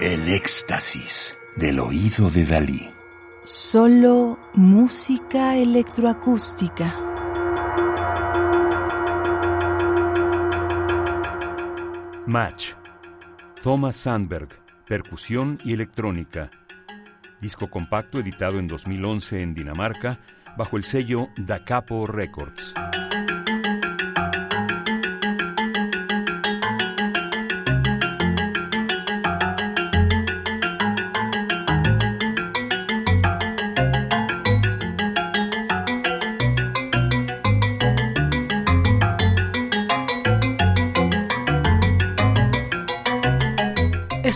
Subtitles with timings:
[0.00, 2.90] El éxtasis del oído de Dalí.
[3.44, 6.96] Solo música electroacústica.
[12.26, 12.72] Match.
[13.62, 14.48] Thomas Sandberg.
[14.86, 16.50] Percusión y electrónica.
[17.42, 20.18] Disco compacto editado en 2011 en Dinamarca
[20.56, 22.72] bajo el sello Da Capo Records.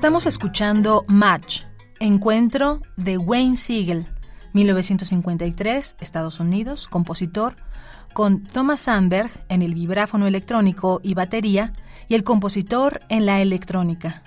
[0.00, 1.64] Estamos escuchando Match,
[1.98, 4.06] encuentro de Wayne Siegel,
[4.54, 7.54] 1953, Estados Unidos, compositor,
[8.14, 11.74] con Thomas Sandberg en el vibráfono electrónico y batería
[12.08, 14.22] y el compositor en la electrónica.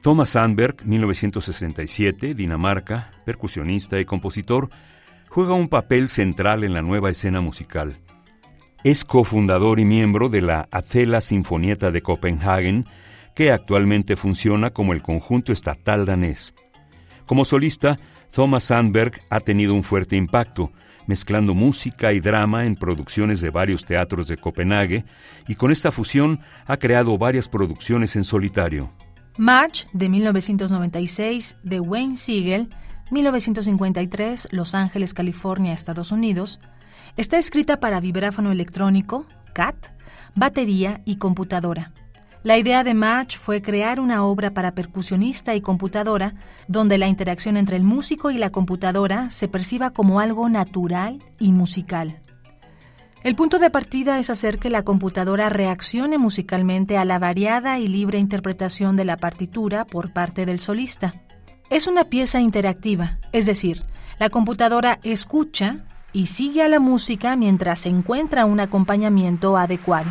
[0.00, 4.70] Thomas Sandberg, 1967, Dinamarca, percusionista y compositor,
[5.28, 7.98] juega un papel central en la nueva escena musical.
[8.84, 12.84] Es cofundador y miembro de la Acela Sinfonieta de Copenhagen,
[13.38, 16.54] que actualmente funciona como el conjunto estatal danés.
[17.24, 18.00] Como solista,
[18.34, 20.72] Thomas Sandberg ha tenido un fuerte impacto,
[21.06, 25.04] mezclando música y drama en producciones de varios teatros de Copenhague,
[25.46, 28.90] y con esta fusión ha creado varias producciones en solitario.
[29.36, 32.70] March, de 1996, de Wayne Siegel,
[33.12, 36.58] 1953, Los Ángeles, California, Estados Unidos,
[37.16, 39.76] está escrita para vibráfono electrónico, CAT,
[40.34, 41.92] batería y computadora.
[42.48, 46.32] La idea de Match fue crear una obra para percusionista y computadora
[46.66, 51.52] donde la interacción entre el músico y la computadora se perciba como algo natural y
[51.52, 52.22] musical.
[53.22, 57.86] El punto de partida es hacer que la computadora reaccione musicalmente a la variada y
[57.86, 61.16] libre interpretación de la partitura por parte del solista.
[61.68, 63.84] Es una pieza interactiva, es decir,
[64.18, 70.10] la computadora escucha y sigue a la música mientras encuentra un acompañamiento adecuado.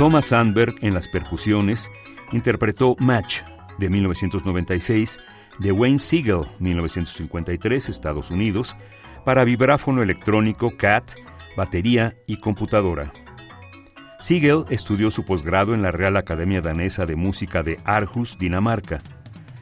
[0.00, 1.90] Thomas Sandberg en las percusiones
[2.32, 3.42] interpretó Match
[3.78, 5.20] de 1996
[5.58, 8.74] de Wayne Siegel 1953 Estados Unidos
[9.26, 11.10] para vibráfono electrónico CAT,
[11.54, 13.12] batería y computadora.
[14.20, 19.00] Siegel estudió su posgrado en la Real Academia Danesa de Música de Aarhus, Dinamarca.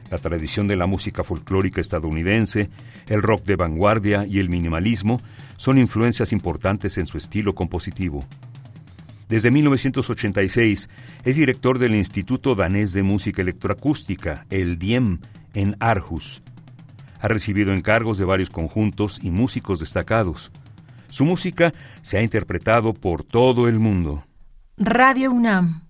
[0.08, 2.70] La tradición de la música folclórica estadounidense,
[3.08, 5.20] el rock de vanguardia y el minimalismo
[5.56, 8.24] son influencias importantes en su estilo compositivo.
[9.28, 10.88] Desde 1986
[11.24, 15.20] es director del Instituto Danés de Música Electroacústica, el DIEM,
[15.52, 16.42] en Aarhus.
[17.20, 20.50] Ha recibido encargos de varios conjuntos y músicos destacados.
[21.10, 21.72] Su música
[22.02, 24.24] se ha interpretado por todo el mundo.
[24.76, 25.82] Radio UNAM,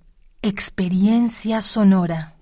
[0.42, 2.37] experiencia sonora.